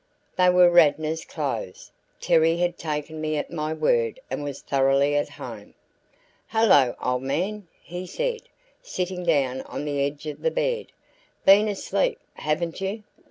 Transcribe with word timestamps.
They 0.35 0.49
were 0.49 0.67
Radnor's 0.71 1.23
clothes 1.23 1.91
Terry 2.19 2.57
had 2.57 2.75
taken 2.75 3.21
me 3.21 3.37
at 3.37 3.51
my 3.53 3.71
word 3.71 4.19
and 4.31 4.43
was 4.43 4.59
thoroughly 4.63 5.15
at 5.15 5.29
home. 5.29 5.75
"Hello, 6.47 6.95
old 6.99 7.21
man!" 7.21 7.67
he 7.83 8.07
said, 8.07 8.41
sitting 8.81 9.23
down 9.23 9.61
on 9.61 9.85
the 9.85 10.03
edge 10.03 10.25
of 10.25 10.41
the 10.41 10.49
bed. 10.49 10.87
"Been 11.45 11.67
asleep, 11.67 12.19
haven't 12.33 12.81
you? 12.81 13.03